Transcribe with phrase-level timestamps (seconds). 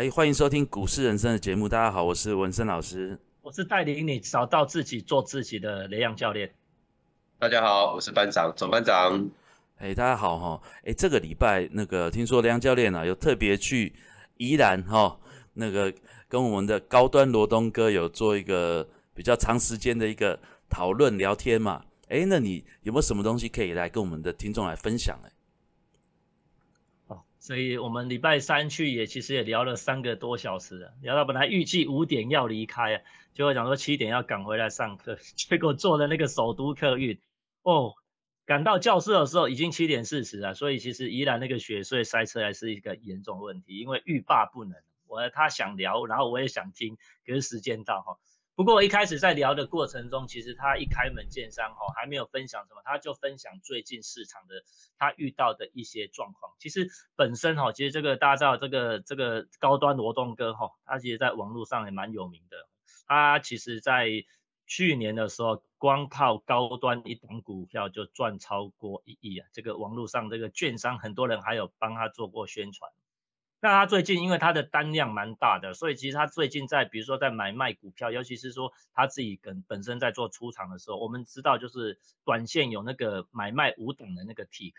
[0.00, 1.68] 嗨，欢迎收听股市人生的节目。
[1.68, 6.50] 大家好，我是文森老师，我是带领你找到自己、做自己的雷阳教练。
[7.38, 9.28] 大家好，我是班长总班长。
[9.76, 10.62] 哎，大家好哈。
[10.86, 13.92] 哎，这个礼拜那个听说雷阳教练啊，有特别去
[14.38, 15.18] 宜兰哈，
[15.52, 15.92] 那个
[16.28, 20.40] 跟我们的高端罗东哥有做一个比较长时间的一个
[20.70, 21.84] 讨论聊天嘛。
[22.08, 25.28] 哎，那你有没有什么东西可以来跟我们的听众来分享呢？
[27.40, 37.18] 所以我们礼拜三去也其实也聊了三个多小时了，聊到本来预计五点要离开，结果讲说七点要赶回来上课， 结果坐的那个首都客运，
[37.62, 37.94] 哦，
[38.44, 44.76] 赶到教室的时候已经七点四十了，所以其实宜兰那个雪隧塞车还是一个严重问题，因为欲罢不能，
[45.08, 48.18] 我他想聊，然后我也想听，可是时间到哈。
[48.54, 54.62] 不过一开始在聊的过程中，其实他一开门见山哈，还没有分享什么，他就分享最近市场的
[54.98, 56.52] 他遇到的一些状况。
[56.58, 62.68] 其实本身哈，其实这个大家知道这个这个高端罗东哥哈，他其实在网络上也蛮有名的。
[63.06, 64.08] 他其实在
[64.66, 69.48] 去年的时候，光靠高端一档股票就赚超过一亿啊！
[69.52, 72.92] 这个网络上这个券商很多人还有帮他做过宣传。
[73.62, 84.72] 那他最近因为他的单量蛮大的，所以其实他最近在比如说在买卖股票，尤其是说他自己跟本身在做出场的时候，我们知道就是短线有那个买卖五档的那个 tick。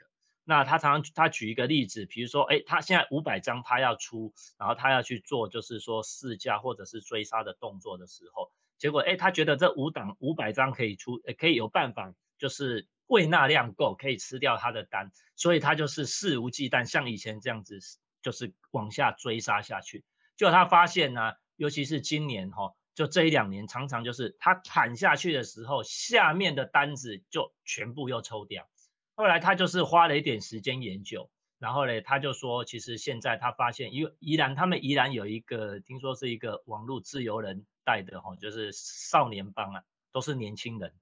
[0.44, 17.80] 那他常常他举一个例子，比如说哎，他现在五百张他要出，然后他要去做就是说试价或者是追杀的动作的时候，结果哎他觉得这五档五百张可以出，可以有办法就是胃纳量够，可以吃掉他的单，所以他就是肆无忌惮，像以前这样子。
[18.22, 20.03] 就是往下追杀下去，
[20.36, 28.69] 就他发现呢，尤其是今年哈，就这一两年，常常就是他砍下去的时候，下面的单子就全部又抽掉。
[29.16, 40.93] 后来他就是花了一点时间研究，然后呢，他就说，其实现在他发现，因为宜兰他们宜兰有一个，听说是一个网络自由人带的哈，就是少年帮啊，都是年轻人。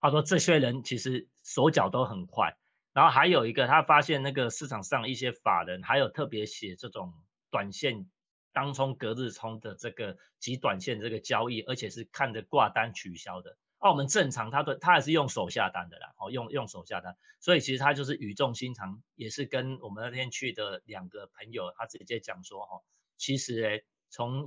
[0.00, 2.56] 他说这些人其实手脚都很快。
[2.94, 7.12] 然后还有一个，他发现那个市场上一些法人还有特别写这种
[7.50, 8.08] 短线
[8.52, 13.58] 当冲、隔日冲的这个极短线这个交易，而且是看着挂单取消的。
[13.80, 22.80] 那我们正常，他的他还是用手下单的啦，哦，用用手下单，所以其实他就是语重心长，也是跟我们那天去的两个朋友，他直接讲说，哈，
[23.18, 24.46] 其实诶，从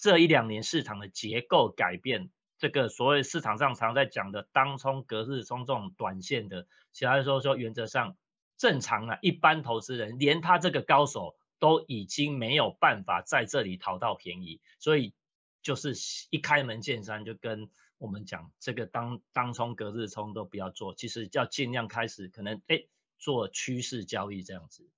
[0.00, 2.30] 这一两年市场的结构改变。
[2.58, 8.16] 这个所谓市场上常在讲的当冲、隔日冲这种短线的，其他说说原则上
[8.56, 15.12] 正常啊，一般投资人连他这个高手都已经没有办法在这里讨到便宜，所以
[15.60, 15.92] 就是
[16.30, 17.68] 一开门见山就跟
[17.98, 22.84] 我们讲，这个当当冲、隔日冲都不要做，其实要尽量开始可能哎
[23.18, 24.88] 做趋势交易这样子。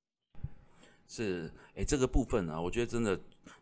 [1.08, 3.18] 是哎这个部分呢，我觉得真的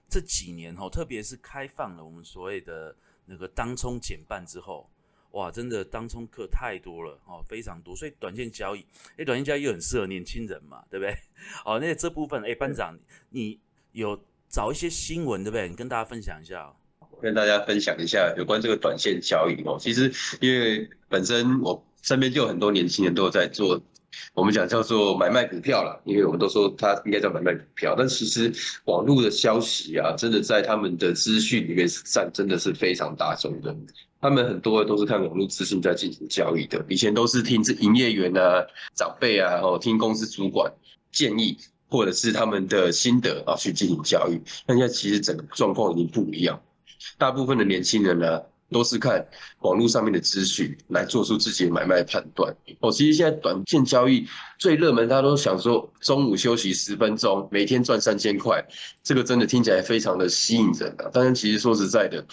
[0.07, 2.95] 这几年哈，特别是开放了我们所谓的。
[3.26, 4.88] 那个当冲减半之后，
[5.32, 8.87] 哇，真的当冲客太多了哦，非常多，所以短线交易，
[9.19, 11.14] 哎，短线交易又很适合年轻人嘛，对不对？
[11.66, 12.98] 哦，那这部分，哎，班长，
[13.31, 13.60] 你
[13.92, 15.69] 有找一些新闻，对不对？
[15.69, 16.72] 你跟大家分享一下。
[17.20, 19.78] 跟大家分享一下有关这个短线交易哦。
[19.81, 23.81] 其实因为本身我身边就有很多年轻人都有在做。
[24.34, 28.53] 我们讲叫做买卖股票了，因为我们都说它应该叫买卖股票，但其实
[28.84, 33.75] 网络的消息啊，真的在他们的资讯里面占真的是非常大众的。
[34.21, 40.72] 他们很多都是看网络资讯在进行交易的，以前都是听这营业员啊、长辈啊，哦听公司主管
[41.12, 41.56] 建议
[41.88, 44.41] 或者是他们的心得啊去进行交易。
[44.66, 46.60] 那现在其实整个状况已经不一样，
[47.19, 48.43] 大部分的年轻人呢。
[48.71, 49.25] 都是看
[49.60, 52.54] 网络上面的资讯来做出自己的买卖判断。
[52.81, 54.27] 哦，其实现在短线交易
[54.59, 58.65] 最热门，大家都想说中午休息十分钟，每天赚三千块，
[59.03, 61.09] 这个真的听起来非常的吸引人啊。
[61.12, 62.25] 但是其实说实在的，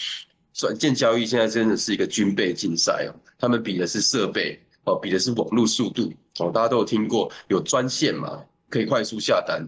[0.59, 6.51] 短线交易现在真的是一个军备竞赛哦，他们比的是设备哦，比的是网络速度哦。
[6.51, 9.63] 大家都有听过有专线嘛，可以快速下单，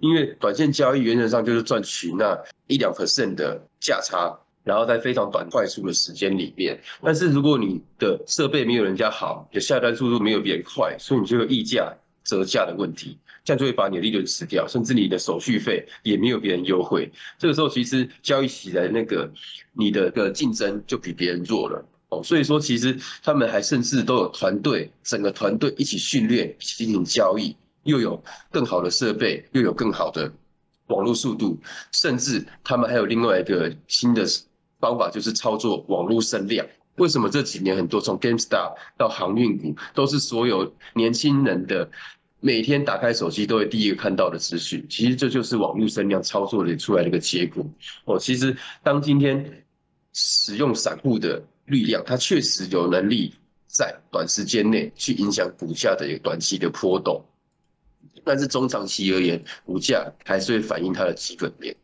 [0.00, 4.36] 因为短线交易原则上就是赚取那一两 percent 的价差。
[4.64, 11.92] 然后在非常短快速的时间里面，但是如果你的设备没有人家好，你的下单速度没有别人快，所以你就有溢价
[12.22, 17.10] 折价的问题，这样就会把你的利润吃掉，甚至你的手续费也没有别人优惠。
[17.40, 19.28] 这个时候其实交易起来那个
[19.72, 22.22] 你的个竞争就比别人弱了哦。
[22.22, 28.22] 所以说其实他们还甚至都有团队，整个团队一起训练，一起进行交易，又有
[28.52, 30.32] 更好的设备，又有更好的
[30.86, 31.58] 网络速度，
[31.90, 34.24] 甚至他们还有另外一个新的。
[34.82, 36.66] 方法就是操作网络声量。
[36.96, 41.88] 为什么这几年很多从 GameStar 到航运股都是所有年轻人的
[42.40, 47.64] 每天打开手机都会第一个看到的资讯，其实这就是网络声量操作的出来的一个结果。
[48.04, 49.64] 哦，其实当今天
[50.12, 53.32] 使用散户的力量，它确实有能力
[53.68, 57.24] 在短时间内去影响股价的一个短期的波动，
[58.24, 61.74] 但是中长期而言，股价还是会反映它的基本面。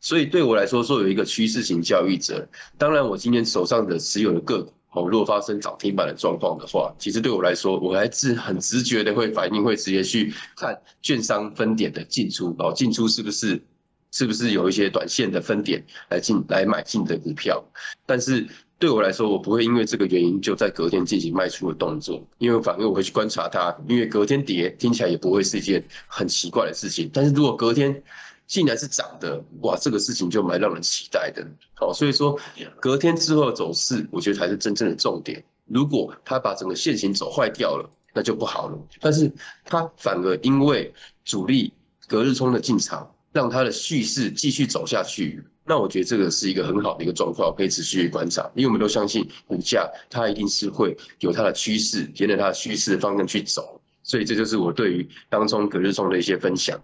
[0.00, 2.48] 所以对我来说，作为一个趋势型交易者，
[2.78, 13.62] 当然我今天手上的持有的个股，哦，如果发生涨停板的状况的话，其实对我来说，我还是很直觉的会反应，会直接去看券商分点的进出，哦，进出是不是
[14.10, 17.62] 是不是有一些短线的分点来进来买进的股票，
[18.06, 18.46] 但是
[18.78, 28.02] 对我来说，我不会因为这个原因就在隔天进行卖出的动作，因为反而我会去观察它，因为隔天跌听起来也不会是一件很奇怪的事情，但是如果隔天
[28.50, 31.46] 竟然是涨的，哇，这个事情就蛮让人期待的。
[31.74, 32.36] 好，所以说
[32.80, 35.40] 隔天之后的走势，我觉得才是真正的重点。
[35.66, 38.76] 如果它把整个线型走坏掉了，那就不好了。
[39.00, 39.30] 但是
[39.64, 40.92] 它反而因为
[41.24, 41.72] 主力
[42.08, 48.50] 隔日冲的进场，让它的叙事继续走下去，那我觉得这个是一个很好的一个状况，可以持续观察。
[48.56, 53.80] 因为我们都相信股价它一定是会有它的趋势，沿着它的趋势方向去走。
[54.02, 56.76] 所以这就是我对于当中隔日冲的一些分享。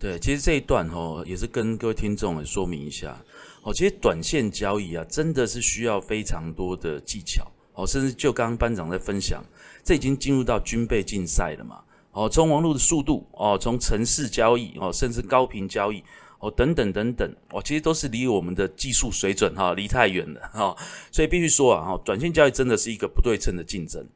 [0.00, 3.20] 对，其实这一段哦，也是跟各位听众说明一下
[3.62, 3.74] 哦。
[3.74, 7.84] 其实短线交易啊，真的是需要非常多的技巧哦。
[7.84, 9.44] 甚至就刚刚班长在分享，
[9.82, 11.80] 这已经进入到军备竞赛了嘛。
[12.12, 16.00] 哦，从网络的速度哦，从城市交易哦，甚至高频交易
[16.38, 20.76] 哦，等等等等哦，其实都是离我们的技术水准哈离太远了哈。
[21.10, 24.06] 所以必须说啊，哈，短线交易真的是一个不对称的竞争。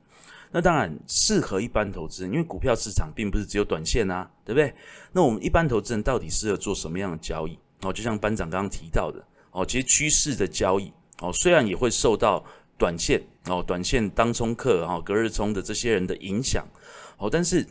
[0.54, 4.72] 那当然适合一般投资人，因为股票市场并不是只有短线啊，对不对？
[5.10, 7.58] 那我们一般投资人到底适合做什么样的交易？
[7.80, 12.44] 哦，就像班长刚刚提到的，哦，其实趋势的交易，哦，虽然也会受到
[12.78, 16.66] 短线，哦，短线当冲客，哦，隔日冲的这些人的影响，
[17.16, 17.66] 哦，但是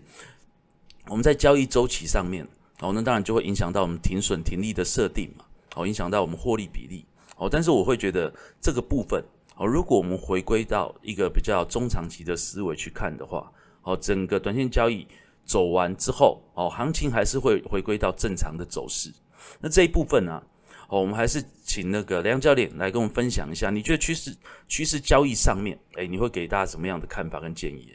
[1.07, 2.47] 我们在交易周期上面，
[2.79, 5.45] 哦，那当然就会影响到我们停损停利的设定嘛，
[5.75, 7.05] 哦，影响到我们获利比例，
[7.37, 9.23] 哦，但是我会觉得这个部分。
[9.61, 13.51] 哦，如果我们回归到一个比较中长期的思维去看的话，
[13.83, 15.07] 哦，整个短线交易
[15.45, 19.13] 走完之后，哦，行情还是会回归到正常的走势。
[19.59, 20.41] 那这一部分呢，
[20.89, 24.35] 哦，我们还是请那个梁教练来跟我们分享一下，你觉得趋势
[24.67, 27.87] 趋势交易上面，哎，你会给大家什么样的看法跟建议？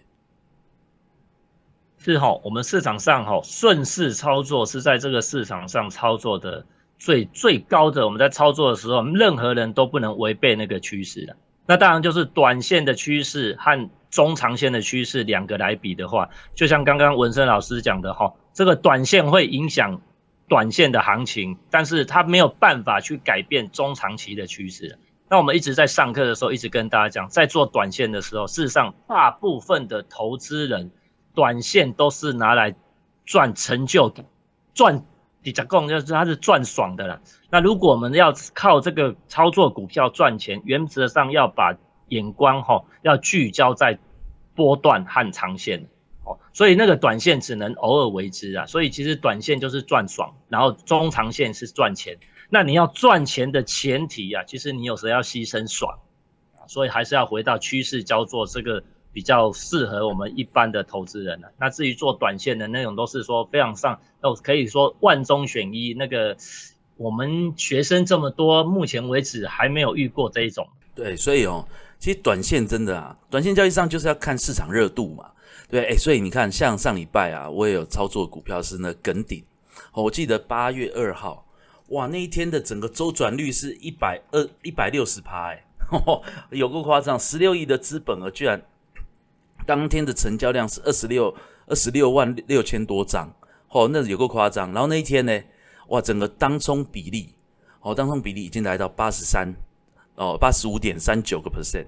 [1.99, 6.65] 是哈，我们市场上哈顺势操作是在这个市场上操作的
[6.97, 11.37] 最最高的，我们在操作的时候，任何人都不能违背那个趋势的。
[11.67, 20.01] 那当然就是短线的趋势和中长线的趋势两个来比的话，就像刚刚文生老师讲的哈，这个短线会影响
[20.49, 24.99] 短线的行情，但是它没有办法去改变中长期的趋势。
[25.29, 30.93] 那我们一直在上课的时候，一直跟大家讲，在做短线的时候，事实上大部分的投资人
[31.35, 32.77] 短线都是拿来
[33.25, 34.25] 赚成就的，
[34.73, 35.05] 赚。
[35.47, 37.21] 比较共就是它是赚爽的了。
[37.51, 41.79] 那如果我们要靠这个操作股票赚钱，原则上要把
[42.09, 43.97] 眼光哈要聚焦在
[44.57, 45.87] 波段和长线
[46.25, 46.37] 哦。
[46.53, 48.67] 所以那个短线只能偶尔为之啊。
[48.67, 52.19] 所以其实短线就是赚爽，然后中长线是赚钱。
[52.51, 55.97] 那你要赚钱的前提啊，其实你有时候要牺牲爽。
[56.67, 58.83] 所以还是要回到趋势交做这个。
[59.17, 61.49] 比较适合我们一般的投资人了。
[61.59, 65.95] 那至于做短线的那种，都是说非常上，都可以说万中选一。
[65.95, 66.37] 那个
[66.99, 70.69] 我们学生这么多，目前为止还没有遇过这一种。
[70.95, 71.67] 对，所以哦，
[71.99, 75.31] 其实短线真的啊，短线交易上就是要看市场热度嘛。
[75.71, 79.43] 对，哎，所以你看，像上礼拜啊，我也有操作股票是那梗顶。
[79.93, 81.47] 哦，我记得八月二号，
[81.89, 85.65] 哇，那一天的整个周转率是一百二一百六十趴，哎，
[86.53, 88.63] 有够夸张，十六亿的资本额居然。
[89.67, 91.35] 当天的成交量是二十六
[91.67, 93.29] 二十六万六千多张，
[93.71, 94.73] 哦，那有够夸张。
[94.73, 95.43] 然后那一天呢，
[95.89, 97.35] 哇，整个当冲比例，
[97.81, 99.53] 哦，当冲比例已经来到八十三，
[100.15, 101.87] 哦，八十五点三九个 percent。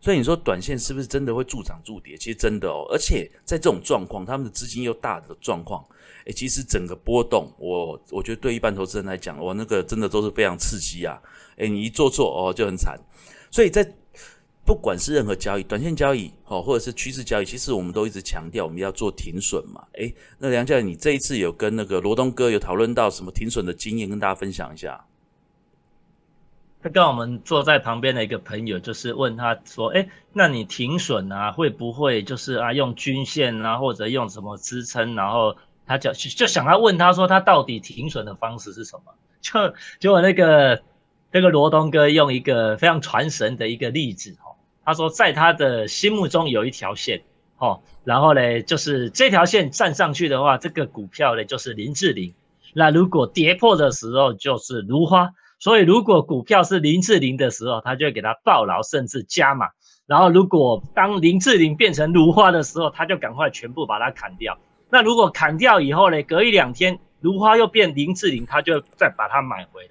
[0.00, 2.16] 所以你说短线是不是真的会助涨助跌？
[2.16, 5.84] 其实真的哦，而且在这种状况，他们的资金又大的状况，
[6.26, 11.22] 诶，其实整个波动，我我觉得对一般投资人来讲，我那个真的都是非常刺激啊。
[11.56, 12.98] 诶，你一做错哦，就很惨。
[13.48, 13.88] 所以在
[14.64, 19.84] 不管是任何交易，短线交易哦，或者是趋势交易，其实我们都一直强调我们要做停损嘛。
[19.94, 25.04] 诶，那梁教练，你这一次有跟那个罗东哥有讨论到什么停损的经验，跟大家分享一下。
[26.80, 39.14] 他跟我们坐在旁边的一个朋友，就是问他说：“诶，那你停损啊，会不会就是啊用均线啊，或者用什么支撑？”然后他就就想要问他说，他到底停损的方式是什么？
[39.40, 40.82] 就结果那个
[41.32, 44.51] 那个罗东哥用一个非常传神的一个例子哦。
[44.84, 47.22] 他说，在他的心目中有一条线，
[47.58, 52.34] 哦，然后呢，就是这条线站上去的话，这个股票呢就是林志玲。
[52.74, 55.30] 那如果跌破的时候就是如花。
[55.58, 59.68] 所以如果股票是林志玲的时候，他就会给他爆牢，甚至加码。
[60.06, 64.58] 然后如果当林志玲变成如花的时候，他就赶快全部把它砍掉。
[64.90, 69.88] 那如果砍掉以后呢，隔一两天如花又变林志玲，他就再把它买回。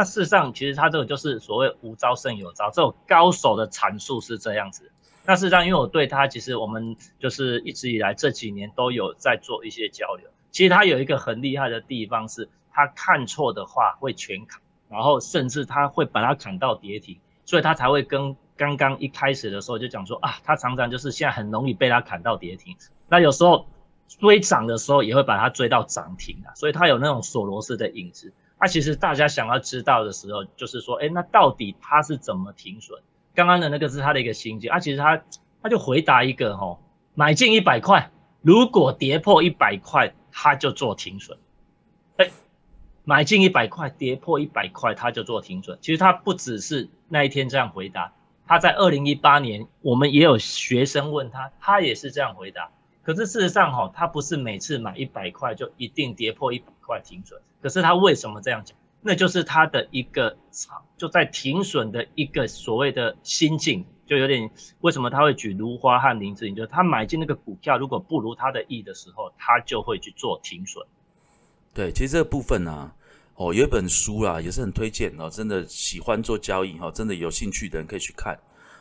[0.00, 4.90] 那事实上，其实他这个就是所谓无招胜有招，这种高手的阐述是这样子。
[5.26, 10.30] 那事实上，因为我对他，其实我们就是一直以来这几年都有在做一些交流。
[10.50, 22.74] 其实他有一个很厉害的地方，是他看错的话会全砍，然后甚至他会把它砍到跌停，所以他才会跟刚刚一开始的时候就讲说啊，他常常就是现在很容易被他砍到跌停。
[23.06, 23.66] 那有时候
[24.08, 28.32] 追涨的时候也会把它追到涨停啊，所以他有那种索罗斯的影子。
[28.60, 33.00] 那其实大家想要知道的时候，就是说，哎，那到底他是怎么停损？
[33.34, 35.22] 刚刚的那个是他的一个心境啊，其实他
[35.62, 36.78] 他就回答一个哈，
[37.14, 38.10] 买进一百块，
[38.42, 41.38] 如果跌破一百块，他就做停损。
[42.16, 42.30] 哎，
[43.04, 45.78] 买进一百块，跌破一百块，他就做停损。
[45.80, 48.12] 其实他不只是那一天这样回答，
[48.46, 52.70] 他在二零一八年，我们也有学生问他，他也是这样回答。
[53.02, 57.40] 可是事实上哈，他不是每次买一百块就一定跌破一百块停损。
[57.60, 58.76] 可是他为什么这样讲？
[59.02, 60.36] 那就是他的一个
[60.98, 64.50] 就在停损的一个所谓的心境，就有点
[64.82, 70.86] 为什么他会举如花和林志颖，就是他买进那个股票如果不如他的意的时候，他就会去做停损。
[71.72, 72.92] 对，其实这个部分呢，
[73.36, 78.38] 哦，有一本书啦，也是很推荐哦，真的喜欢做交易哈，真的有兴趣的人可以去看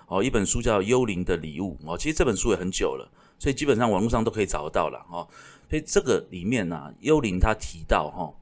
[0.08, 0.22] 哦。
[0.22, 5.26] 一本书叫《幽灵的礼物》哦，其实这本书也很久了，所以基本上网络上都可以找得到了哦。
[5.70, 8.34] 所以这个里面呢，幽灵他提到哈。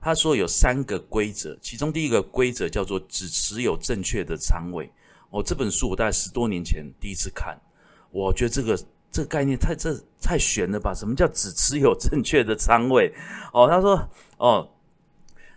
[0.00, 4.90] 他说有三个规则，其中第一个规则叫做只持有正确的仓位。
[5.30, 7.60] 哦，这本书我大概十多年前第一次看，
[8.12, 8.78] 我觉得这个
[9.10, 10.94] 这个概念太这太悬了吧？
[10.94, 13.12] 什么叫只持有正确的仓位？
[13.52, 14.68] 哦，他说哦，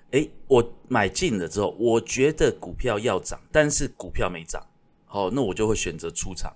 [0.10, 4.66] 诶，我买进了之后，我觉得股票要涨，但是股票没涨，
[5.10, 6.52] 哦，那我就会选择出场。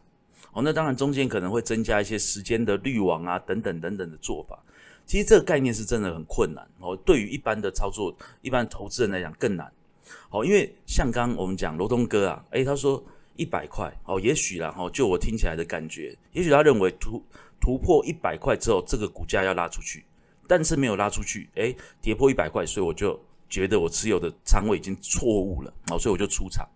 [0.54, 4.58] 哦，那当然中间可能会增加一些时间的滤网啊，等等等等的做法。
[5.06, 9.72] 其实这个概念是真的很困难哦，对于一般的操作、一般投资人来讲更难。
[10.30, 13.04] 哦，因为像刚我们讲罗东哥啊，诶，他说
[13.36, 17.24] 一百块哦，也许啦，哦，就我听起来的感觉，也许他认为突
[17.60, 20.06] 突破一百块之后，这个股价要拉出去，
[20.48, 23.20] 但是没有拉出去，诶，跌破一百块，所以我就
[23.50, 26.68] 觉得我持有的仓位已经错误了，哦，所以我就出场。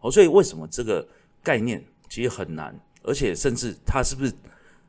[0.00, 1.06] 哦，所以为什么这个
[1.42, 4.32] 概念其实很难，而且甚至他是不是？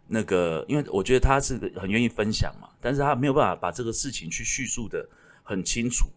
[0.07, 5.07] 那个，因为我觉得他是很愿意分享嘛，但是他没有办法把这个事情去叙述的
[5.43, 6.07] 很清楚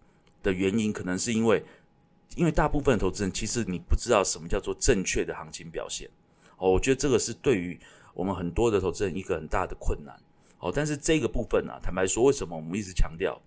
[0.43, 1.65] 的原因，可能是因为，
[2.37, 6.09] 因为大部分投资人其实你不知道什么叫做正确的行情表现
[6.59, 7.79] 哦，我觉得这个是对于
[8.13, 10.15] 我们很多的投资人一个很大的困难
[10.59, 10.71] 哦。
[10.75, 13.41] 但是这个部分呢，坦白说，为什么我们一直强调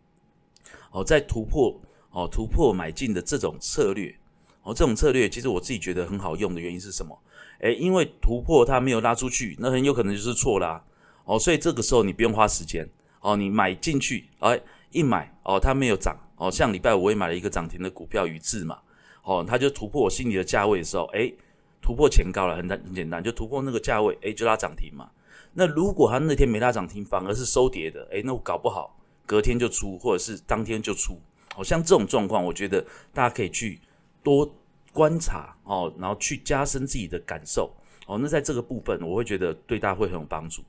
[0.92, 1.80] 哦，在突破
[2.10, 4.16] 哦突破买进的这种策略
[4.64, 7.18] 哦，这种策略其实我自己觉得很好用的原因是什么？
[7.62, 10.84] 诶，因为突破它没有拉出去，那很有可能就是错啦。
[11.26, 12.88] 哦，所以这个时候你不用花时间
[13.22, 14.60] 哦，你买进去，哎，
[14.92, 18.80] 一买哦，它没有涨哦，像礼拜五我也买了一个涨停的股票宇智嘛，
[19.24, 21.34] 哦，它就突破我心里的价位的时候，诶，
[21.82, 25.10] 突破前高了，很很简单，就突破那个价位，诶，就拉涨停嘛。
[25.54, 31.18] 那如果它那天没拉涨停，反而是收跌的，诶，那我搞不好隔天就出，或者是当天就出。
[31.56, 33.80] 哦，像这种状况，我觉得大家可以去
[34.24, 34.50] 多。
[34.94, 37.72] 观察哦，然后去加深自己的感受
[38.08, 38.20] 哦。
[38.22, 40.62] 那在这个部分，我会觉得对大家会很有帮助。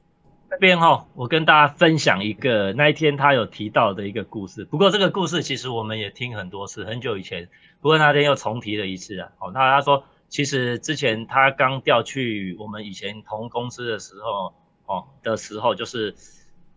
[0.48, 4.64] 这边哈，我跟大家分享一个那一天他有提到的一个故事。
[4.64, 7.48] 不过这个故事其实我们也听很多次，很久以前。
[7.80, 9.32] 不过那天又重提了一次啊。
[9.40, 14.54] 哦，那他说，其实之前他刚调去我们以前同公司的时候，
[14.86, 16.14] 哦的时候，就是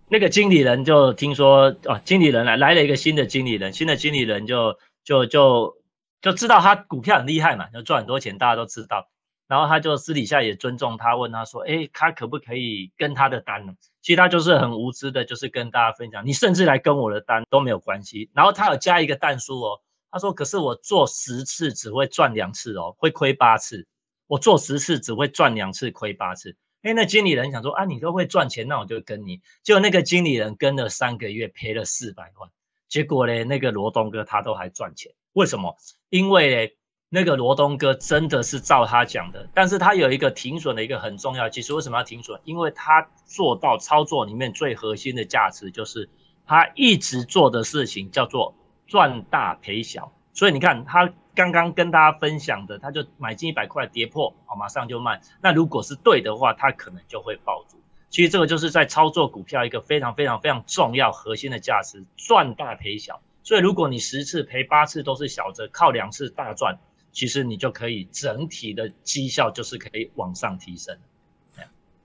[0.09, 5.77] 那个经理人就听说哦，经理人来来了一个新的经理人，新的经理人就就就。
[6.25, 9.11] 就知道他股票很厉害嘛，就赚很多钱，大家都知道。
[9.47, 18.31] 然后他就私底下也尊重他，问他说：“哎，他可不可以跟他的单呢？”其实他就是很无知的，就是跟大家分享，你甚至来跟我的单都没有关系。
[18.33, 23.85] 然后他有加一个蛋叔哦，他说：“可是我做十次只会赚两次哦，会亏八次。
[24.25, 32.49] 我做十次只会赚两次，亏八次。”哎，那经理人想说：“啊，你都会赚钱，那我就跟你。”结果那个经理人跟了三个月，赔了四百万。
[32.87, 35.11] 结果呢，那个罗东哥他都还赚钱。
[35.35, 35.75] 为什么？
[36.09, 36.77] 因为
[37.09, 41.49] 那个罗东哥真的是照他讲的，但是他有一个停损的一个很重要。
[41.49, 42.39] 其实为什么要停损？
[42.45, 46.09] 因为他做到操作里面最核心的价值，就是
[46.47, 48.55] 他一直做的事情叫做
[48.87, 50.13] 赚大赔小。
[50.33, 55.21] 所以你看，他刚刚跟大家分享的，他就买进一百块跌破，好马上就卖。
[55.41, 57.77] 那如果是对的话，他可能就会爆住。
[58.09, 63.19] 其实这个就是在操作股票一个非常非常非常重要核心的价值，赚大赔小。
[63.45, 66.77] 所以如果你十次赔八次都是小则，靠两次大赚，
[67.13, 70.97] 其实你就可以整体的绩效就是可以往上提升。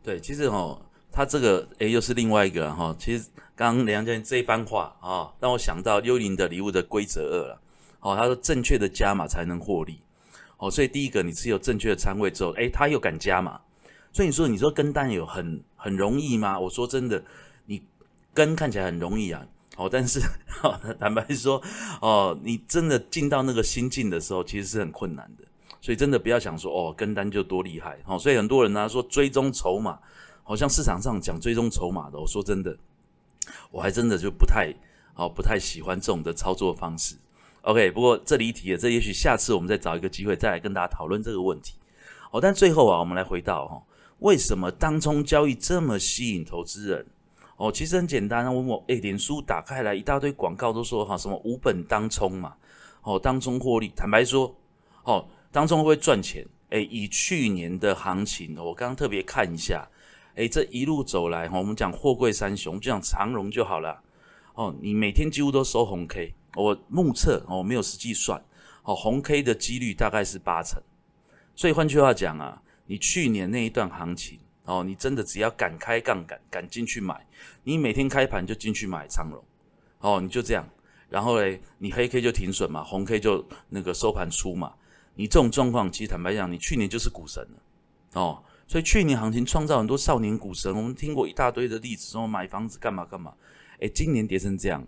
[0.02, 0.80] 对，其实哈，
[1.11, 2.94] 他这个哎又是另外一个哈。
[2.99, 7.61] 其实刚刚梁教练这一番话啊，让我想到幽灵的礼物的规则二了。
[8.00, 10.00] 哦，他说正确的加码才能获利。
[10.59, 13.61] 哦，所以第一个你持有正确的仓位之后，哎，他又敢加码。
[14.12, 16.59] 所以你说，你说跟单有很很容易吗？
[16.61, 17.23] 我说真的，
[17.64, 17.82] 你
[18.35, 19.47] 跟看起来很容易啊，
[19.80, 20.20] 哦，但是
[20.99, 21.60] 坦白说，
[22.02, 25.44] 哦，你真的进到那个心境的时候，其实是很困难的。
[25.80, 29.99] 所以真的不要想说，哦，跟单就多厉害，哦，所以很多人呢说追踪筹码，
[30.42, 32.76] 好像市场上讲追踪筹码的，我说真的，
[33.70, 34.70] 我还真的就不太，
[35.14, 37.16] 哦，不太喜欢这种的操作方式。
[37.62, 41.76] OK，不过这离题了，这也许下次我们再找一个机会再来跟大家讨论这个问题。
[42.30, 43.82] 哦，但最后啊，我们来回到哈。
[44.18, 47.06] 为什么当冲交易这么吸引投资人？
[47.61, 48.50] 哦，其实很简单啊。
[48.50, 52.55] 我我诶，脸书打开来一大堆广告，都说哈什么无本当冲嘛，
[53.02, 53.93] 哦，当冲获利。
[53.95, 54.57] 坦白说，
[55.05, 56.43] 哦，当冲会不会赚钱？
[56.71, 59.87] 诶，以去年的行情，我刚刚特别看一下，
[60.37, 64.00] 诶，这一路走来，我们讲货柜三雄，就讲长荣就好了。
[64.55, 68.43] 哦，你每天几乎都收红 K，我目测哦，没有实际算，
[68.85, 70.83] 哦，红 K 的几率大概是八成。
[71.55, 72.62] 所以换句话讲啊。
[72.87, 74.37] 你去年那一段行情
[74.70, 77.26] 哦，你真的只要敢开杠杆，敢进去买，
[77.64, 79.42] 你每天开盘就进去买长龙
[79.98, 80.64] 哦，你就这样，
[81.08, 84.72] 然后嘞，你黑 K 就停损嘛，红 K 就那个收盘出嘛，
[85.16, 88.20] 你这种状况，其实坦白讲，你去年就是股神了。
[88.20, 93.34] 哦，所以去年行情创造很多少年股神，我们听过一大堆的例子，说买房子干嘛干嘛，
[93.80, 94.86] 哎，今年跌成这样，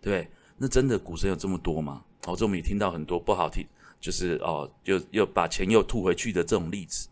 [0.00, 2.04] 对，那真的股神有这么多吗？
[2.26, 3.66] 哦，这我们也听到很多不好听，
[4.00, 7.08] 就是哦，就又把钱又吐回去的这种例子。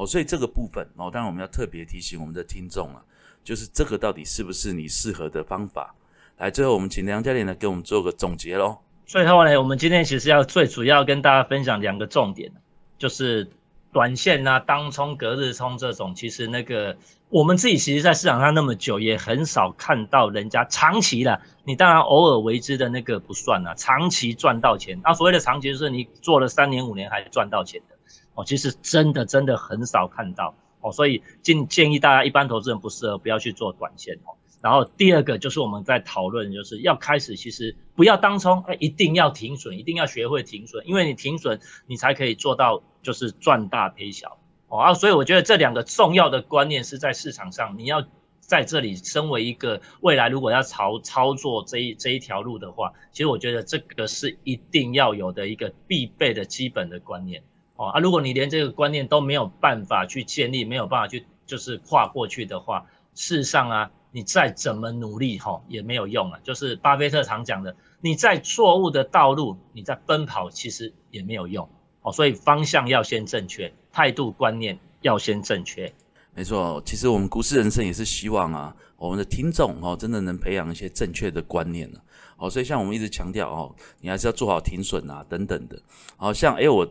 [0.00, 3.04] 哦，所以这个部分哦，当然我们要特别提醒我们的听众啊，
[3.44, 5.94] 就是这个到底是不是你适合的方法？
[6.38, 8.78] 来，最后我们请梁教练来给我们做个总结喽。
[9.04, 12.50] 最后呢，我们今天其实要最主要跟大家分享两个重点，
[12.96, 13.50] 就是
[13.92, 16.96] 短线啊、当冲、隔日冲这种，其实那个
[17.28, 21.42] 我们自己其实在市场上那么久，也很少看到人家长期的。
[21.64, 24.98] 你当然偶尔为之的那个不算啊，长期赚到钱。
[25.04, 27.96] 那所谓的长期，就是你做了三年五年还赚到钱的。
[28.40, 34.32] 哦，其实真的真的很少看到哦，所以建建议大家一般投资人不适合不要去做短线哦。
[34.62, 44.78] 然后第二个就是我们在讨论，就是要开始其实不要当冲，哎，一定要停损，一定要学会停损，因为你停损，你才可以做到就是赚大赔小哦。
[44.78, 48.06] 啊，所以我觉得这两个重要的观念是在市场上，你要
[48.38, 57.42] 在这里身为一个未来如果要操操作这一这一条路的话，其实我觉得这个是一定要有的一个必备的基本的观念。
[57.80, 66.38] 哦啊，如果你连这个观念都没有办法去建立，没有办法去就是跨过去的话，事实上啊，你再怎么努力哈也没有用啊。
[66.44, 71.66] 就是巴菲特常讲的，你在错误的道路，你在奔跑其实也没有用。
[72.02, 75.90] 哦，所以方向要先正确，态度观念要先正确。
[76.34, 81.98] 没错，其实我们股市人生也是希望啊，我们的听众哦，真的能培养一些正确的观念呢。
[82.36, 85.80] 哦，所以像我们一直强调哦，你还是要做好停损啊等等的。
[86.18, 86.86] 好像哎我。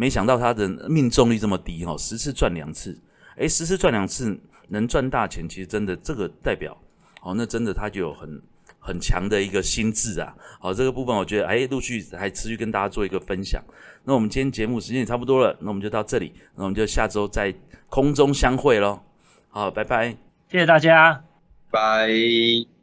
[0.00, 2.98] 没想到他的命中率这么低哈，十次赚两次，
[3.36, 4.34] 诶，十次赚两次
[4.68, 6.74] 能赚大钱，其实真的这个代表
[7.20, 8.40] 哦，那真的他就有很
[8.78, 10.34] 很强的一个心智啊。
[10.58, 13.62] 好，这个部分我觉得诶，陆续还持续跟大家做一个分享。
[14.04, 17.54] 那我们今天节目时间也差不多了，那我们就到这里，那我们就下周在
[17.90, 19.02] 空中相会喽。
[19.50, 20.16] 好，拜拜，
[20.50, 21.22] 谢谢大家，
[21.70, 22.79] 拜。